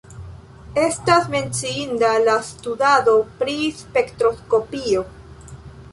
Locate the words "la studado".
2.23-3.15